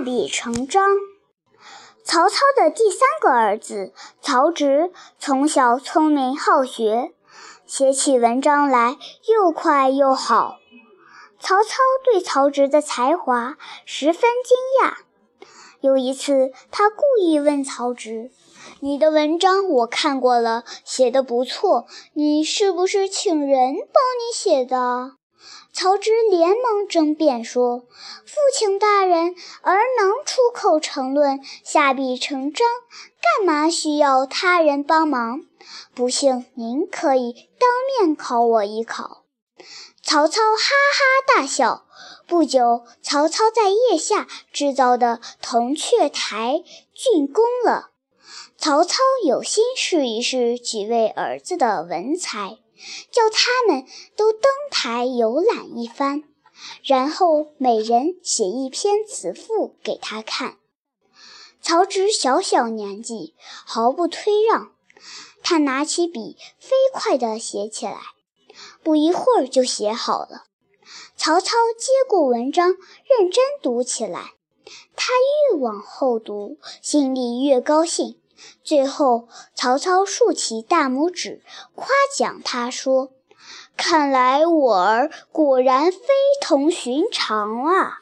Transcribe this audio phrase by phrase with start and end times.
[0.00, 0.82] 下笔成章。
[2.02, 3.92] 曹操的第三个儿子
[4.22, 7.12] 曹植，从小聪明好学，
[7.66, 8.96] 写起文章来
[9.28, 10.56] 又快又好。
[11.38, 14.94] 曹操对曹植的才华十分惊讶。
[15.82, 18.30] 有一次，他故意问曹植
[18.80, 25.16] ：“你的文章我看过了，写得不错，你是不是请人帮你写的？”
[25.72, 27.80] 曹植连忙争辩说
[28.26, 32.66] ：“父亲大人，儿能出口成论，下笔成章，
[33.20, 35.42] 干嘛需要他人帮忙？
[35.94, 39.24] 不信，您可以当面考我一考。”
[40.02, 41.84] 曹操哈哈大笑。
[42.26, 46.62] 不久，曹操在腋下制造的铜雀台
[46.94, 47.90] 竣工了。
[48.56, 52.58] 曹操有心试一试几位儿子的文才，
[53.10, 56.24] 叫他们都登台游览一番，
[56.82, 60.56] 然后每人写一篇词赋给他看。
[61.62, 63.34] 曹植小小年纪，
[63.66, 64.72] 毫不推让，
[65.42, 68.00] 他拿起笔，飞快地写起来。
[68.82, 70.44] 不一会儿就写好了。
[71.16, 74.32] 曹操接过文章，认真读起来。
[74.96, 75.12] 他
[75.52, 78.19] 越往后读，心里越高兴。
[78.62, 81.42] 最后，曹操竖起大拇指，
[81.74, 83.12] 夸奖他说
[83.76, 85.98] ：“看来我儿果然非
[86.40, 87.98] 同寻常啊！”